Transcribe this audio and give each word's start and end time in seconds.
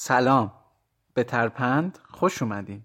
سلام. 0.00 0.52
به 1.14 1.24
ترپند 1.24 1.98
خوش 2.10 2.42
اومدین. 2.42 2.84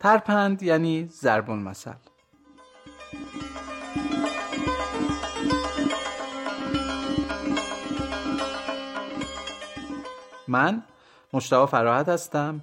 ترپند 0.00 0.62
یعنی 0.62 1.08
ضرب 1.08 1.50
المثل 1.50 1.94
من 10.48 10.82
مشتاق 11.34 11.68
فراحت 11.68 12.08
هستم 12.08 12.60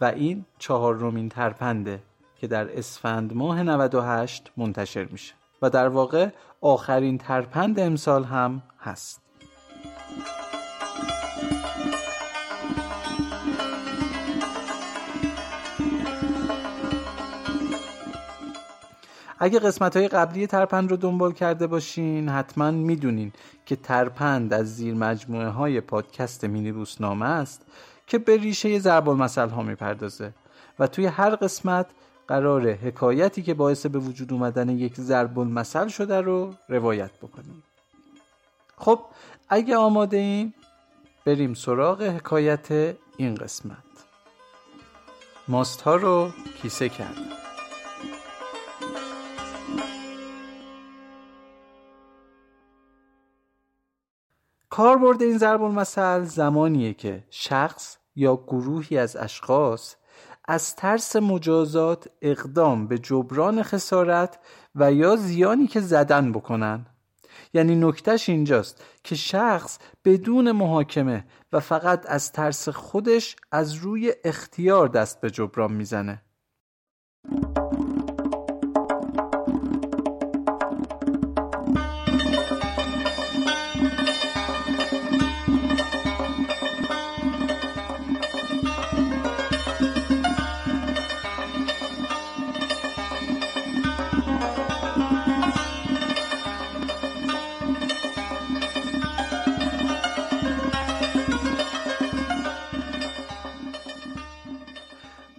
و 0.00 0.04
این 0.04 0.44
چهارمین 0.58 1.28
ترپنده 1.28 2.02
که 2.36 2.46
در 2.46 2.78
اسفند 2.78 3.34
ماه 3.34 3.62
98 3.62 4.50
منتشر 4.56 5.04
میشه 5.04 5.34
و 5.62 5.70
در 5.70 5.88
واقع 5.88 6.28
آخرین 6.60 7.18
ترپند 7.18 7.80
امسال 7.80 8.24
هم 8.24 8.62
هست. 8.80 9.22
اگه 19.38 19.58
قسمت 19.58 19.96
های 19.96 20.08
قبلی 20.08 20.46
ترپند 20.46 20.90
رو 20.90 20.96
دنبال 20.96 21.32
کرده 21.32 21.66
باشین 21.66 22.28
حتما 22.28 22.70
می‌دونین 22.70 23.32
که 23.66 23.76
ترپند 23.76 24.52
از 24.52 24.76
زیر 24.76 24.94
مجموعه 24.94 25.48
های 25.48 25.80
پادکست 25.80 26.44
مینی 26.44 26.70
روزنامه 26.70 27.26
است 27.26 27.66
که 28.12 28.18
به 28.18 28.36
ریشه 28.36 28.78
ضرب 28.78 29.08
المثل 29.08 29.48
ها 29.48 29.62
می‌پردازه 29.62 30.32
و 30.78 30.86
توی 30.86 31.06
هر 31.06 31.30
قسمت 31.36 31.86
قرار 32.28 32.72
حکایتی 32.72 33.42
که 33.42 33.54
باعث 33.54 33.86
به 33.86 33.98
وجود 33.98 34.32
اومدن 34.32 34.68
یک 34.68 34.94
ضرب 34.94 35.38
المثل 35.38 35.88
شده 35.88 36.20
رو 36.20 36.54
روایت 36.68 37.10
بکنیم. 37.10 37.62
خب 38.76 39.00
اگه 39.48 39.76
آماده 39.76 40.16
ایم 40.16 40.54
بریم 41.26 41.54
سراغ 41.54 42.02
حکایت 42.02 42.96
این 43.16 43.34
قسمت. 43.34 43.76
ماست 45.48 45.80
ها 45.80 45.96
رو 45.96 46.30
کیسه 46.62 46.88
کردم 46.88 47.28
کاربرد 54.70 55.22
این 55.22 55.38
ضرب 55.38 55.62
المثل 55.62 56.24
زمانیه 56.24 56.94
که 56.94 57.24
شخص 57.30 58.01
یا 58.16 58.36
گروهی 58.36 58.98
از 58.98 59.16
اشخاص 59.16 59.94
از 60.48 60.76
ترس 60.76 61.16
مجازات 61.16 62.08
اقدام 62.22 62.86
به 62.86 62.98
جبران 62.98 63.62
خسارت 63.62 64.38
و 64.74 64.92
یا 64.92 65.16
زیانی 65.16 65.66
که 65.66 65.80
زدن 65.80 66.32
بکنن. 66.32 66.86
یعنی 67.54 67.76
نکتش 67.76 68.28
اینجاست 68.28 68.84
که 69.04 69.14
شخص 69.14 69.78
بدون 70.04 70.52
محاکمه 70.52 71.24
و 71.52 71.60
فقط 71.60 72.04
از 72.08 72.32
ترس 72.32 72.68
خودش 72.68 73.36
از 73.52 73.74
روی 73.74 74.14
اختیار 74.24 74.88
دست 74.88 75.20
به 75.20 75.30
جبران 75.30 75.72
می‌زنه. 75.72 76.22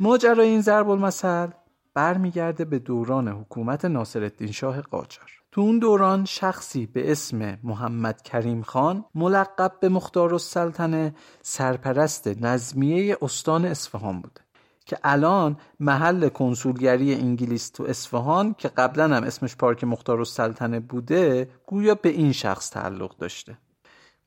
ماجرای 0.03 0.47
این 0.47 0.61
ضرب 0.61 0.89
المثل 0.89 1.47
برمیگرده 1.93 2.65
به 2.65 2.79
دوران 2.79 3.27
حکومت 3.27 3.85
ناصرالدین 3.85 4.51
شاه 4.51 4.81
قاجار. 4.81 5.31
تو 5.51 5.61
اون 5.61 5.79
دوران 5.79 6.25
شخصی 6.25 6.85
به 6.85 7.11
اسم 7.11 7.57
محمد 7.63 8.21
کریم 8.21 8.61
خان 8.61 9.05
ملقب 9.15 9.71
به 9.79 9.89
مختار 9.89 10.33
السلطنه 10.33 11.15
سرپرست 11.41 12.27
نظمیه 12.27 13.17
استان 13.21 13.65
اصفهان 13.65 14.21
بوده 14.21 14.41
که 14.85 14.97
الان 15.03 15.57
محل 15.79 16.29
کنسولگری 16.29 17.15
انگلیس 17.15 17.69
تو 17.69 17.83
اصفهان 17.83 18.55
که 18.57 18.67
قبلا 18.67 19.15
هم 19.15 19.23
اسمش 19.23 19.55
پارک 19.55 19.83
مختار 19.83 20.19
السلطنه 20.19 20.79
بوده 20.79 21.49
گویا 21.67 21.95
به 21.95 22.09
این 22.09 22.31
شخص 22.31 22.69
تعلق 22.69 23.17
داشته. 23.17 23.57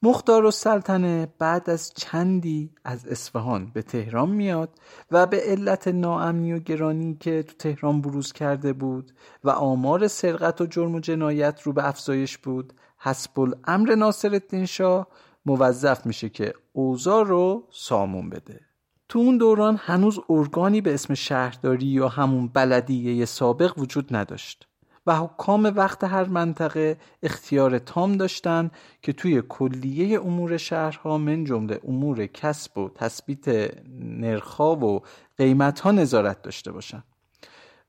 مختار 0.02 0.44
السلطنه 0.44 1.28
بعد 1.38 1.70
از 1.70 1.92
چندی 1.94 2.70
از 2.84 3.06
اصفهان 3.06 3.70
به 3.74 3.82
تهران 3.82 4.30
میاد 4.30 4.78
و 5.10 5.26
به 5.26 5.40
علت 5.40 5.88
ناامنی 5.88 6.52
و 6.52 6.58
گرانی 6.58 7.16
که 7.20 7.42
تو 7.42 7.54
تهران 7.58 8.00
بروز 8.00 8.32
کرده 8.32 8.72
بود 8.72 9.12
و 9.44 9.50
آمار 9.50 10.08
سرقت 10.08 10.60
و 10.60 10.66
جرم 10.66 10.94
و 10.94 11.00
جنایت 11.00 11.62
رو 11.62 11.72
به 11.72 11.88
افزایش 11.88 12.38
بود 12.38 12.72
حسب 12.98 13.40
الامر 13.40 13.94
ناصرالدین 13.94 14.66
شاه 14.66 15.06
موظف 15.46 16.06
میشه 16.06 16.28
که 16.28 16.54
اوضاع 16.72 17.24
رو 17.24 17.68
سامون 17.70 18.30
بده. 18.30 18.60
تو 19.08 19.18
اون 19.18 19.38
دوران 19.38 19.76
هنوز 19.80 20.18
ارگانی 20.28 20.80
به 20.80 20.94
اسم 20.94 21.14
شهرداری 21.14 21.86
یا 21.86 22.08
همون 22.08 22.48
بلدیه 22.48 23.24
سابق 23.24 23.78
وجود 23.78 24.16
نداشت. 24.16 24.68
و 25.06 25.16
حکام 25.16 25.72
وقت 25.76 26.04
هر 26.04 26.24
منطقه 26.24 26.96
اختیار 27.22 27.78
تام 27.78 28.12
داشتن 28.12 28.70
که 29.02 29.12
توی 29.12 29.42
کلیه 29.48 30.20
امور 30.20 30.56
شهرها 30.56 31.18
من 31.18 31.44
جمله 31.44 31.80
امور 31.88 32.26
کسب 32.26 32.78
و 32.78 32.90
تثبیت 32.94 33.74
نرخها 34.00 34.76
و 34.76 35.02
قیمتها 35.38 35.90
نظارت 35.90 36.42
داشته 36.42 36.72
باشن. 36.72 37.02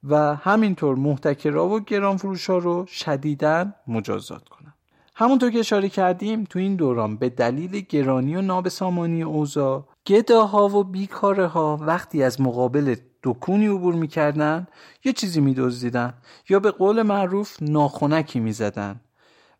و 0.03 0.35
همینطور 0.35 0.95
محتکرا 0.95 1.67
و 1.67 1.79
گرانفروشا 1.79 2.57
رو 2.57 2.85
شدیداً 2.85 3.65
مجازات 3.87 4.49
کنن. 4.49 4.73
همونطور 5.15 5.51
که 5.51 5.59
اشاره 5.59 5.89
کردیم 5.89 6.43
تو 6.43 6.59
این 6.59 6.75
دوران 6.75 7.17
به 7.17 7.29
دلیل 7.29 7.79
گرانی 7.79 8.35
و 8.35 8.41
نابسامانی 8.41 9.23
اوضاع 9.23 9.87
گداها 10.07 10.69
و 10.69 10.83
بیکاره 10.83 11.47
ها 11.47 11.77
وقتی 11.81 12.23
از 12.23 12.41
مقابل 12.41 12.95
دکونی 13.23 13.67
عبور 13.67 13.93
می‌کردن 13.93 14.67
یه 15.05 15.13
چیزی 15.13 15.41
میدزدیدن 15.41 16.13
یا 16.49 16.59
به 16.59 16.71
قول 16.71 17.01
معروف 17.01 17.57
ناخونکی 17.61 18.39
می‌زدن 18.39 19.01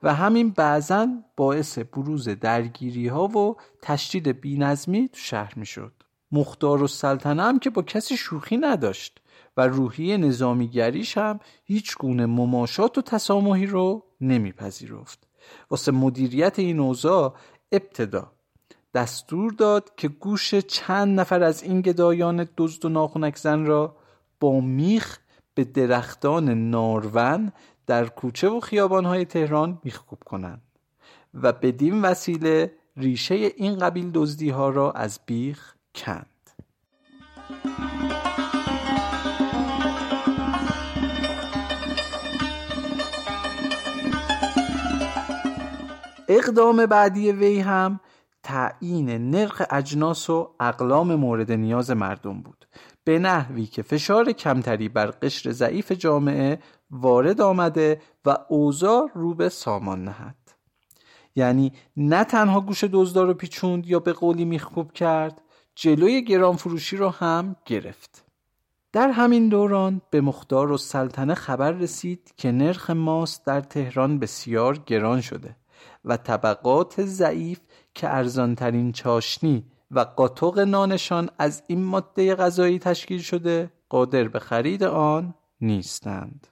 و 0.03 0.13
همین 0.13 0.49
بعضا 0.49 1.07
باعث 1.37 1.79
بروز 1.79 2.29
درگیری 2.29 3.07
ها 3.07 3.27
و 3.27 3.55
تشدید 3.81 4.41
بینظمی 4.41 5.09
تو 5.09 5.19
شهر 5.19 5.53
می‌شد. 5.55 5.93
مختار 6.31 6.83
و 6.83 6.87
سلطنه 6.87 7.43
هم 7.43 7.59
که 7.59 7.69
با 7.69 7.81
کسی 7.81 8.17
شوخی 8.17 8.57
نداشت 8.57 9.19
و 9.57 9.67
روحی 9.67 10.17
نظامیگریش 10.17 11.17
هم 11.17 11.39
هیچ 11.65 11.97
گونه 11.97 12.25
مماشات 12.25 12.97
و 12.97 13.01
تسامحی 13.01 13.65
رو 13.65 14.03
نمیپذیرفت. 14.21 15.27
واسه 15.71 15.91
مدیریت 15.91 16.59
این 16.59 16.79
اوضاع 16.79 17.35
ابتدا 17.71 18.36
دستور 18.97 19.51
داد 19.51 19.91
که 19.97 20.07
گوش 20.07 20.55
چند 20.55 21.19
نفر 21.19 21.43
از 21.43 21.63
این 21.63 21.81
گدایان 21.81 22.47
دزد 22.57 22.85
و 22.85 22.89
ناخونک 22.89 23.37
زن 23.37 23.65
را 23.65 23.95
با 24.39 24.59
میخ 24.59 25.17
به 25.53 25.63
درختان 25.63 26.69
نارون 26.69 27.51
در 27.87 28.05
کوچه 28.07 28.49
و 28.49 28.59
خیابانهای 28.59 29.25
تهران 29.25 29.79
میخکوب 29.83 30.19
کنند 30.25 30.61
و 31.33 31.53
بدین 31.53 32.01
وسیله 32.01 32.73
ریشه 32.97 33.35
این 33.35 33.79
قبیل 33.79 34.11
دزدی 34.13 34.49
ها 34.49 34.69
را 34.69 34.91
از 34.91 35.19
بیخ 35.25 35.75
کند. 35.95 36.25
اقدام 46.29 46.85
بعدی 46.85 47.31
وی 47.31 47.59
هم 47.59 47.99
تعیین 48.47 49.09
نرخ 49.09 49.61
اجناس 49.69 50.29
و 50.29 50.49
اقلام 50.59 51.15
مورد 51.15 51.51
نیاز 51.51 51.91
مردم 51.91 52.41
بود. 52.41 52.67
به 53.03 53.19
نحوی 53.19 53.65
که 53.65 53.81
فشار 53.81 54.31
کمتری 54.31 54.89
بر 54.89 55.05
قشر 55.05 55.51
ضعیف 55.51 55.91
جامعه 55.91 56.59
وارد 56.91 57.41
آمده 57.41 58.01
و 58.25 58.37
اوضاع 58.49 59.09
رو 59.13 59.33
به 59.33 59.49
سامان 59.49 60.03
نهد. 60.03 60.35
یعنی 61.35 61.73
نه 61.97 62.23
تنها 62.23 62.61
گوش 62.61 62.83
دزدار 62.83 63.27
رو 63.27 63.33
پیچوند 63.33 63.87
یا 63.87 63.99
به 63.99 64.13
قولی 64.13 64.45
میخکوب 64.45 64.91
کرد 64.91 65.41
جلوی 65.75 66.23
گران 66.23 66.55
فروشی 66.55 66.97
رو 66.97 67.09
هم 67.09 67.55
گرفت. 67.65 68.25
در 68.91 69.09
همین 69.09 69.49
دوران 69.49 70.01
به 70.09 70.21
مختار 70.21 70.71
و 70.71 70.77
سلطنه 70.77 71.33
خبر 71.33 71.71
رسید 71.71 72.33
که 72.37 72.51
نرخ 72.51 72.89
ماست 72.89 73.45
در 73.45 73.61
تهران 73.61 74.19
بسیار 74.19 74.77
گران 74.85 75.21
شده. 75.21 75.55
و 76.05 76.17
طبقات 76.17 77.05
ضعیف 77.05 77.59
که 77.93 78.09
ارزانترین 78.09 78.91
چاشنی 78.91 79.65
و 79.91 79.99
قاطق 79.99 80.59
نانشان 80.59 81.29
از 81.39 81.63
این 81.67 81.83
ماده 81.83 82.35
غذایی 82.35 82.79
تشکیل 82.79 83.21
شده 83.21 83.71
قادر 83.89 84.27
به 84.27 84.39
خرید 84.39 84.83
آن 84.83 85.33
نیستند. 85.61 86.47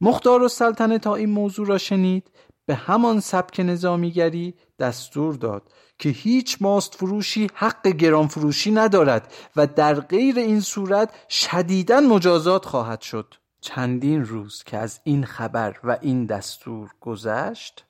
مختار 0.00 0.42
و 0.42 0.48
سلطنه 0.48 0.98
تا 0.98 1.14
این 1.14 1.30
موضوع 1.30 1.66
را 1.66 1.78
شنید 1.78 2.30
به 2.66 2.74
همان 2.74 3.20
سبک 3.20 3.60
نظامیگری 3.60 4.54
دستور 4.78 5.34
داد 5.34 5.72
که 5.98 6.08
هیچ 6.08 6.58
ماست 6.60 6.94
فروشی 6.94 7.50
حق 7.54 7.88
گران 7.88 8.26
فروشی 8.26 8.70
ندارد 8.70 9.32
و 9.56 9.66
در 9.66 10.00
غیر 10.00 10.38
این 10.38 10.60
صورت 10.60 11.14
شدیداً 11.28 12.00
مجازات 12.00 12.64
خواهد 12.64 13.00
شد. 13.00 13.34
چندین 13.64 14.24
روز 14.24 14.62
که 14.62 14.76
از 14.76 15.00
این 15.04 15.24
خبر 15.24 15.76
و 15.84 15.98
این 16.00 16.26
دستور 16.26 16.90
گذشت 17.00 17.84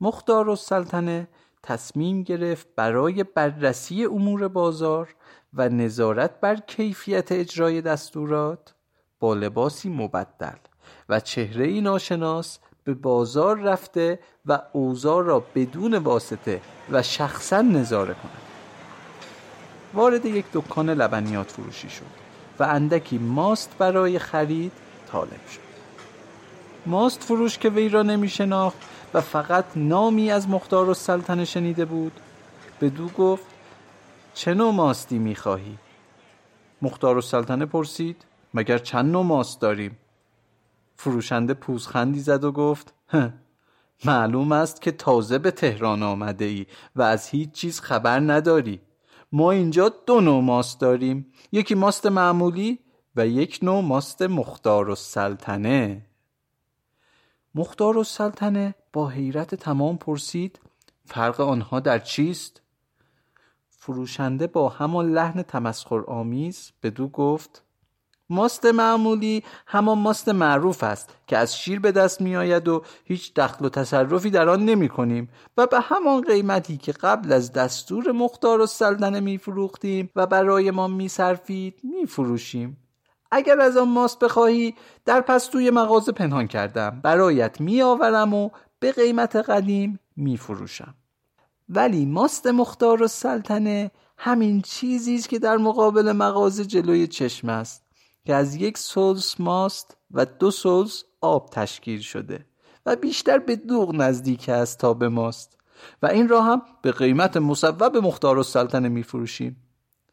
مختار 0.00 0.48
و 0.48 0.56
سلطنه 0.56 1.28
تصمیم 1.62 2.22
گرفت 2.22 2.68
برای 2.76 3.24
بررسی 3.24 4.04
امور 4.04 4.48
بازار 4.48 5.14
و 5.54 5.68
نظارت 5.68 6.40
بر 6.40 6.56
کیفیت 6.56 7.32
اجرای 7.32 7.80
دستورات 7.80 8.74
با 9.20 9.34
لباسی 9.34 9.88
مبدل 9.88 10.58
و 11.08 11.20
چهره 11.20 11.80
ناشناس 11.80 12.58
به 12.84 12.94
بازار 12.94 13.58
رفته 13.58 14.18
و 14.46 14.62
اوزار 14.72 15.24
را 15.24 15.44
بدون 15.54 15.94
واسطه 15.94 16.60
و 16.90 17.02
شخصا 17.02 17.62
نظاره 17.62 18.14
کند. 18.14 18.42
وارد 19.94 20.26
یک 20.26 20.44
دکان 20.52 20.90
لبنیات 20.90 21.50
فروشی 21.50 21.90
شد 21.90 22.28
و 22.58 22.62
اندکی 22.62 23.18
ماست 23.18 23.74
برای 23.78 24.18
خرید 24.18 24.72
طالب 25.12 25.46
شد 25.52 25.60
ماست 26.86 27.24
فروش 27.24 27.58
که 27.58 27.68
وی 27.68 27.88
را 27.88 28.02
نمی 28.02 28.28
شناخت 28.28 28.78
و 29.14 29.20
فقط 29.20 29.64
نامی 29.76 30.30
از 30.30 30.48
مختار 30.48 30.88
و 30.88 30.94
سلطنه 30.94 31.44
شنیده 31.44 31.84
بود 31.84 32.12
به 32.80 32.90
دو 32.90 33.08
گفت 33.08 33.46
چه 34.34 34.54
نوع 34.54 34.72
ماستی 34.72 35.18
می 35.18 35.34
خواهی؟ 35.34 35.78
مختار 36.82 37.16
و 37.16 37.20
سلطنه 37.20 37.66
پرسید 37.66 38.24
مگر 38.54 38.78
چند 38.78 39.12
نوع 39.12 39.24
ماست 39.24 39.60
داریم؟ 39.60 39.98
فروشنده 40.96 41.54
پوزخندی 41.54 42.20
زد 42.20 42.44
و 42.44 42.52
گفت 42.52 42.94
معلوم 44.04 44.52
است 44.52 44.82
که 44.82 44.92
تازه 44.92 45.38
به 45.38 45.50
تهران 45.50 46.02
آمده 46.02 46.44
ای 46.44 46.66
و 46.96 47.02
از 47.02 47.28
هیچ 47.28 47.52
چیز 47.52 47.80
خبر 47.80 48.20
نداری 48.20 48.80
ما 49.32 49.50
اینجا 49.50 49.88
دو 50.06 50.20
نوع 50.20 50.42
ماست 50.42 50.80
داریم 50.80 51.32
یکی 51.52 51.74
ماست 51.74 52.06
معمولی 52.06 52.78
و 53.18 53.26
یک 53.26 53.58
نوع 53.62 53.80
ماست 53.80 54.22
مختار 54.22 54.90
و 54.90 54.94
سلطنه 54.94 56.06
مختار 57.54 57.96
و 57.96 58.04
سلطنه 58.04 58.74
با 58.92 59.08
حیرت 59.08 59.54
تمام 59.54 59.98
پرسید 59.98 60.60
فرق 61.06 61.40
آنها 61.40 61.80
در 61.80 61.98
چیست؟ 61.98 62.62
فروشنده 63.68 64.46
با 64.46 64.68
همان 64.68 65.12
لحن 65.12 65.42
تمسخر 65.42 66.00
آمیز 66.00 66.72
به 66.80 66.90
دو 66.90 67.08
گفت 67.08 67.64
ماست 68.30 68.66
معمولی 68.66 69.44
همان 69.66 69.98
ماست 69.98 70.28
معروف 70.28 70.82
است 70.82 71.14
که 71.26 71.36
از 71.36 71.58
شیر 71.58 71.80
به 71.80 71.92
دست 71.92 72.20
می 72.20 72.36
آید 72.36 72.68
و 72.68 72.82
هیچ 73.04 73.34
دخل 73.34 73.64
و 73.64 73.68
تصرفی 73.68 74.30
در 74.30 74.48
آن 74.48 74.64
نمی 74.64 74.88
کنیم 74.88 75.28
و 75.56 75.66
به 75.66 75.80
همان 75.80 76.22
قیمتی 76.22 76.76
که 76.76 76.92
قبل 76.92 77.32
از 77.32 77.52
دستور 77.52 78.12
مختار 78.12 78.60
و 78.60 78.66
سلطنه 78.66 79.20
می 79.20 79.38
فروختیم 79.38 80.10
و 80.16 80.26
برای 80.26 80.70
ما 80.70 80.88
می 80.88 81.08
سرفید 81.08 81.80
می 81.82 82.06
فروشیم 82.06 82.87
اگر 83.30 83.60
از 83.60 83.76
آن 83.76 83.88
ماست 83.88 84.18
بخواهی 84.18 84.74
در 85.04 85.20
پستوی 85.20 85.70
مغازه 85.70 86.12
پنهان 86.12 86.46
کردم. 86.46 87.00
برایت 87.02 87.60
می 87.60 87.82
آورم 87.82 88.34
و 88.34 88.50
به 88.80 88.92
قیمت 88.92 89.36
قدیم 89.36 90.00
می 90.16 90.36
فروشم 90.36 90.94
ولی 91.68 92.06
ماست 92.06 92.46
مختار 92.46 93.02
و 93.02 93.08
سلطنه 93.08 93.90
همین 94.16 94.62
چیزی 94.62 95.14
است 95.14 95.28
که 95.28 95.38
در 95.38 95.56
مقابل 95.56 96.12
مغازه 96.12 96.64
جلوی 96.64 97.06
چشم 97.06 97.48
است 97.48 97.82
که 98.24 98.34
از 98.34 98.54
یک 98.54 98.78
سلس 98.78 99.40
ماست 99.40 99.96
و 100.10 100.24
دو 100.24 100.50
سلس 100.50 101.04
آب 101.20 101.50
تشکیل 101.50 102.00
شده 102.00 102.46
و 102.86 102.96
بیشتر 102.96 103.38
به 103.38 103.56
دوغ 103.56 103.94
نزدیک 103.94 104.48
است 104.48 104.78
تا 104.78 104.94
به 104.94 105.08
ماست. 105.08 105.58
و 106.02 106.06
این 106.06 106.28
را 106.28 106.42
هم 106.42 106.62
به 106.82 106.92
قیمت 106.92 107.36
مصوب 107.36 107.96
مختار 107.96 108.38
و 108.38 108.42
سلطنه 108.42 108.88
می 108.88 109.02
فروشیم 109.02 109.56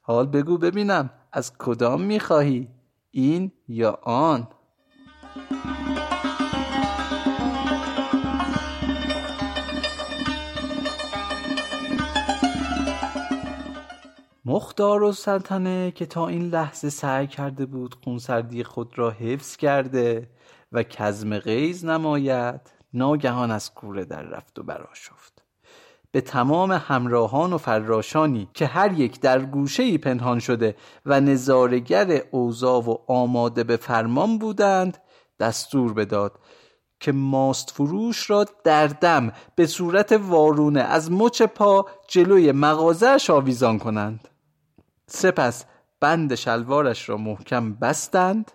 حال 0.02 0.28
بگو 0.28 0.58
ببینم 0.58 1.10
از 1.32 1.58
کدام 1.58 2.02
می 2.02 2.20
خواهی؟ 2.20 2.68
این 3.18 3.52
یا 3.68 4.00
آن؟ 4.04 4.48
مختار 14.46 15.04
و 15.04 15.12
سلطنه 15.12 15.92
که 15.92 16.06
تا 16.06 16.28
این 16.28 16.50
لحظه 16.50 16.90
سعی 16.90 17.28
کرده 17.28 17.66
بود 17.66 17.96
خونسردی 18.04 18.64
خود 18.64 19.00
را 19.00 19.12
حفظ 19.12 19.56
کرده 19.56 20.30
و 20.72 20.84
کزم 20.84 21.40
غیز 21.40 21.86
نماید 21.86 22.62
ناگهان 22.94 23.52
از 23.52 23.74
کوره 23.74 24.06
در 24.06 24.22
رفت 24.22 24.60
و 24.60 24.64
براشفت 24.64 25.45
به 26.16 26.22
تمام 26.22 26.72
همراهان 26.72 27.54
و 27.54 27.58
فراشانی 27.58 28.50
که 28.54 28.66
هر 28.66 28.92
یک 29.00 29.20
در 29.20 29.40
گوشه 29.40 29.98
پنهان 29.98 30.40
شده 30.40 30.76
و 31.06 31.22
نظارگر 31.22 32.22
اوضاع 32.32 32.84
و 32.84 32.98
آماده 33.08 33.64
به 33.64 33.78
فرمان 33.78 34.38
بودند 34.38 34.98
دستور 35.40 35.94
بداد 35.94 36.40
که 37.00 37.12
ماست 37.12 37.72
فروش 37.72 38.30
را 38.30 38.46
در 38.64 38.88
دم 38.88 39.32
به 39.56 39.66
صورت 39.66 40.12
وارونه 40.12 40.82
از 40.82 41.12
مچ 41.12 41.42
پا 41.42 41.86
جلوی 42.08 42.52
مغازهش 42.52 43.30
آویزان 43.30 43.80
کنند. 43.80 44.28
سپس 45.08 45.66
بند 46.00 46.36
شلوارش 46.36 47.10
را 47.10 47.18
محکم 47.18 47.74
بستند 47.74 48.52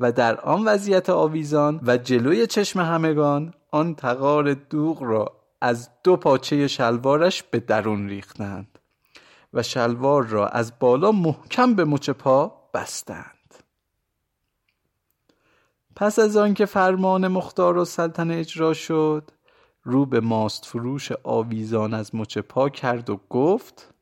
و 0.00 0.12
در 0.12 0.40
آن 0.40 0.64
وضعیت 0.64 1.10
آویزان 1.10 1.80
و 1.86 1.96
جلوی 1.96 2.46
چشم 2.46 2.80
همگان 2.80 3.54
آن 3.70 3.94
تقار 3.94 4.54
دوغ 4.54 5.02
را 5.02 5.45
از 5.60 5.90
دو 6.04 6.16
پاچه 6.16 6.68
شلوارش 6.68 7.42
به 7.42 7.60
درون 7.60 8.08
ریختند 8.08 8.78
و 9.52 9.62
شلوار 9.62 10.26
را 10.26 10.48
از 10.48 10.72
بالا 10.78 11.12
محکم 11.12 11.74
به 11.74 11.84
مچ 11.84 12.10
پا 12.10 12.70
بستند. 12.74 13.54
پس 15.96 16.18
از 16.18 16.36
آنکه 16.36 16.66
فرمان 16.66 17.28
مختار 17.28 17.76
و 17.76 17.84
سلطنه 17.84 18.34
اجرا 18.34 18.74
شد 18.74 19.30
رو 19.82 20.06
به 20.06 20.20
ماست 20.20 20.64
فروش 20.64 21.12
آویزان 21.24 21.94
از 21.94 22.14
مچ 22.14 22.38
پا 22.38 22.68
کرد 22.68 23.10
و 23.10 23.20
گفت 23.30 23.94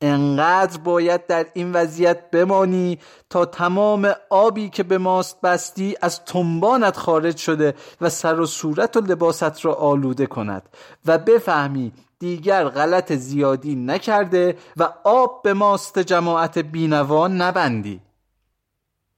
انقدر 0.00 0.78
باید 0.78 1.26
در 1.26 1.46
این 1.54 1.72
وضعیت 1.72 2.30
بمانی 2.30 2.98
تا 3.30 3.44
تمام 3.44 4.12
آبی 4.30 4.68
که 4.68 4.82
به 4.82 4.98
ماست 4.98 5.40
بستی 5.40 5.96
از 6.02 6.24
تنبانت 6.24 6.96
خارج 6.96 7.36
شده 7.36 7.74
و 8.00 8.08
سر 8.08 8.40
و 8.40 8.46
صورت 8.46 8.96
و 8.96 9.00
لباست 9.00 9.64
را 9.64 9.74
آلوده 9.74 10.26
کند 10.26 10.68
و 11.06 11.18
بفهمی 11.18 11.92
دیگر 12.18 12.68
غلط 12.68 13.12
زیادی 13.12 13.74
نکرده 13.74 14.56
و 14.76 14.92
آب 15.04 15.42
به 15.42 15.54
ماست 15.54 15.98
جماعت 15.98 16.58
بینوا 16.58 17.28
نبندی. 17.28 18.00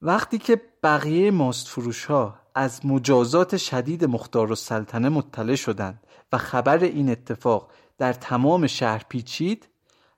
وقتی 0.02 0.38
که 0.38 0.60
بقیه 0.82 1.30
ماست 1.30 1.68
فروش 1.68 2.04
ها 2.04 2.34
از 2.54 2.86
مجازات 2.86 3.56
شدید 3.56 4.04
مختار 4.04 4.52
و 4.52 4.54
سلطنه 4.54 5.08
مطلع 5.08 5.54
شدند 5.54 6.00
و 6.32 6.38
خبر 6.38 6.78
این 6.78 7.10
اتفاق 7.10 7.70
در 7.98 8.12
تمام 8.12 8.66
شهر 8.66 9.04
پیچید 9.08 9.68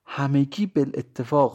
همگی 0.07 0.67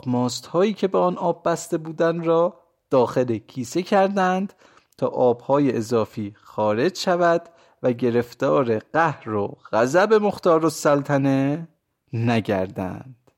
ماست 0.07 0.45
هایی 0.45 0.73
که 0.73 0.87
به 0.87 0.97
آن 0.97 1.17
آب 1.17 1.47
بسته 1.49 1.77
بودند 1.77 2.25
را 2.25 2.59
داخل 2.89 3.37
کیسه 3.37 3.83
کردند 3.83 4.53
تا 4.97 5.07
آبهای 5.07 5.77
اضافی 5.77 6.33
خارج 6.35 6.97
شود 6.97 7.49
و 7.83 7.93
گرفتار 7.93 8.79
قهر 8.79 9.29
و 9.29 9.57
غضب 9.71 10.13
مختار 10.13 10.65
و 10.65 10.69
سلطنه 10.69 11.67
نگردند. 12.13 13.31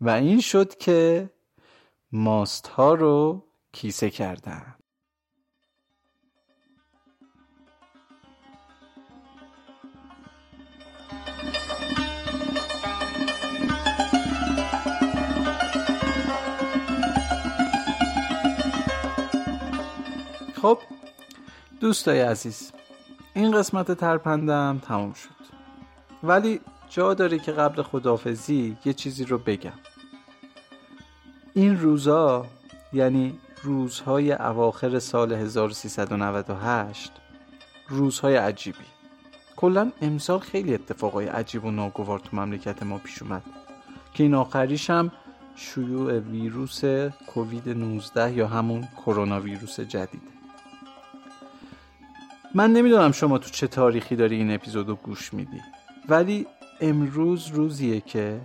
و 0.00 0.10
این 0.10 0.40
شد 0.40 0.78
که 0.78 1.30
ماست 2.12 2.66
ها 2.66 2.94
رو 2.94 3.44
کیسه 3.72 4.10
کردند. 4.10 4.83
دوستای 21.84 22.20
عزیز 22.20 22.72
این 23.34 23.58
قسمت 23.58 23.92
ترپندم 23.92 24.80
تموم 24.82 25.12
شد. 25.12 25.28
ولی 26.22 26.60
جا 26.88 27.14
داره 27.14 27.38
که 27.38 27.52
قبل 27.52 27.82
خدافزی 27.82 28.76
یه 28.84 28.92
چیزی 28.92 29.24
رو 29.24 29.38
بگم. 29.38 29.72
این 31.54 31.80
روزا 31.80 32.46
یعنی 32.92 33.38
روزهای 33.62 34.32
اواخر 34.32 34.98
سال 34.98 35.32
1398 35.32 37.12
روزهای 37.88 38.36
عجیبی. 38.36 38.84
کلا 39.56 39.92
امسال 40.00 40.38
خیلی 40.38 40.74
اتفاقای 40.74 41.26
عجیب 41.26 41.64
و 41.64 41.70
ناگوار 41.70 42.18
تو 42.18 42.36
مملکت 42.36 42.82
ما 42.82 42.98
پیش 42.98 43.22
اومد 43.22 43.42
که 44.14 44.22
این 44.22 44.34
آخریش 44.34 44.90
هم 44.90 45.12
شیوع 45.56 46.18
ویروس 46.18 46.84
کووید 47.26 47.68
19 47.68 48.32
یا 48.32 48.46
همون 48.48 48.88
کرونا 48.96 49.40
ویروس 49.40 49.80
جدید. 49.80 50.33
من 52.54 52.72
نمی‌دونم 52.72 53.12
شما 53.12 53.38
تو 53.38 53.50
چه 53.50 53.66
تاریخی 53.66 54.16
داری 54.16 54.36
این 54.36 54.50
اپیزود 54.50 54.88
رو 54.88 54.94
گوش 54.94 55.34
میدی 55.34 55.60
ولی 56.08 56.46
امروز 56.80 57.46
روزیه 57.46 58.00
که 58.00 58.40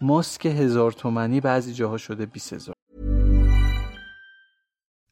ماسک 0.00 0.46
هزار 0.46 0.92
تومنی 0.92 1.40
بعضی 1.40 1.72
جاها 1.72 1.98
شده 1.98 2.26
20 2.26 2.52
هزار 2.52 2.74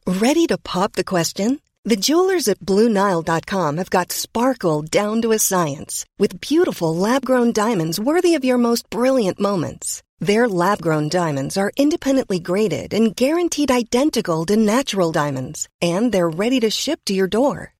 Ready 0.06 0.46
to 0.46 0.58
pop 0.58 0.92
the 0.92 1.04
question? 1.14 1.60
The 1.84 1.96
jewelers 1.96 2.46
at 2.48 2.60
BlueNile.com 2.60 3.76
have 3.80 3.90
got 3.90 4.12
sparkle 4.12 4.80
down 5.00 5.20
to 5.22 5.32
a 5.32 5.38
science 5.50 6.06
with 6.18 6.40
beautiful 6.40 6.96
lab-grown 7.06 7.52
diamonds 7.52 8.00
worthy 8.00 8.34
of 8.34 8.44
your 8.44 8.58
most 8.58 8.88
brilliant 8.90 9.38
moments. 9.48 10.02
Their 10.28 10.48
lab-grown 10.48 11.08
diamonds 11.08 11.54
are 11.62 11.76
independently 11.84 12.38
graded 12.38 12.94
and 12.94 13.16
guaranteed 13.16 13.70
identical 13.70 14.40
to 14.46 14.56
natural 14.56 15.10
diamonds, 15.12 15.68
and 15.82 16.12
they're 16.12 16.38
ready 16.44 16.60
to 16.60 16.70
ship 16.70 17.00
to 17.06 17.14
your 17.14 17.28
door. 17.28 17.73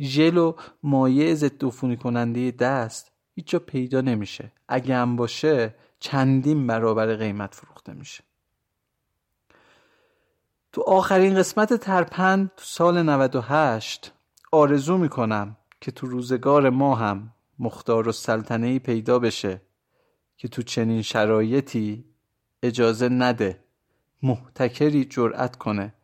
ژل 0.00 0.36
و 0.36 0.54
مایع 0.82 1.34
ضد 1.34 1.64
عفونی 1.64 1.96
کننده 1.96 2.50
دست 2.50 3.12
هیچ 3.34 3.46
جا 3.46 3.58
پیدا 3.58 4.00
نمیشه. 4.00 4.52
اگه 4.68 4.96
هم 4.96 5.16
باشه 5.16 5.74
چندین 6.00 6.66
برابر 6.66 7.16
قیمت 7.16 7.54
فروخته 7.54 7.92
میشه. 7.92 8.24
تو 10.72 10.82
آخرین 10.82 11.34
قسمت 11.34 11.74
ترپند 11.74 12.50
تو 12.56 12.64
سال 12.64 13.02
98 13.02 14.12
آرزو 14.52 14.98
می‌کنم 14.98 15.56
که 15.80 15.90
تو 15.90 16.06
روزگار 16.06 16.70
ما 16.70 16.94
هم 16.94 17.32
مختار 17.58 18.08
و 18.08 18.12
سلطنه 18.12 18.78
پیدا 18.78 19.18
بشه 19.18 19.60
که 20.36 20.48
تو 20.48 20.62
چنین 20.62 21.02
شرایطی 21.02 22.04
اجازه 22.62 23.08
نده 23.08 23.64
محتکری 24.22 25.04
جرأت 25.04 25.56
کنه. 25.56 25.94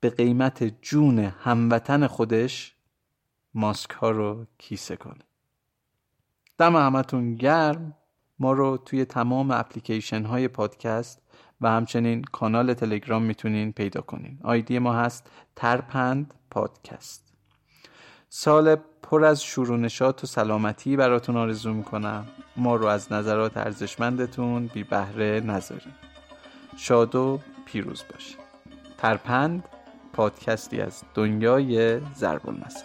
به 0.00 0.10
قیمت 0.10 0.82
جون 0.82 1.18
هموطن 1.18 2.06
خودش 2.06 2.74
ماسک 3.54 3.90
ها 3.90 4.10
رو 4.10 4.46
کیسه 4.58 4.96
کنه. 4.96 5.24
دم 6.58 6.76
همتون 6.76 7.34
گرم. 7.34 7.94
ما 8.38 8.52
رو 8.52 8.76
توی 8.76 9.04
تمام 9.04 9.50
اپلیکیشن 9.50 10.24
های 10.24 10.48
پادکست 10.48 11.22
و 11.60 11.70
همچنین 11.70 12.22
کانال 12.22 12.74
تلگرام 12.74 13.22
می‌تونین 13.22 13.72
پیدا 13.72 14.00
کنین. 14.00 14.38
آیدی 14.44 14.78
ما 14.78 14.92
هست 14.92 15.30
ترپند 15.56 16.34
پادکست. 16.50 17.32
سال 18.28 18.76
پر 19.02 19.24
از 19.24 19.42
شورونشات 19.42 20.24
و 20.24 20.26
سلامتی 20.26 20.96
براتون 20.96 21.36
آرزو 21.36 21.72
می‌کنم. 21.72 22.26
ما 22.56 22.76
رو 22.76 22.86
از 22.86 23.12
نظرات 23.12 23.56
ارزشمندتون 23.56 24.66
بی 24.66 24.84
بهره 24.84 25.40
نذارین. 25.40 25.94
شاد 26.76 27.14
و 27.14 27.40
پیروز 27.64 28.04
باشین. 28.12 28.38
ترپند 28.98 29.68
پادکستی 30.12 30.80
از 30.80 31.02
دنیای 31.14 32.00
ضرب 32.14 32.48
المثل. 32.48 32.84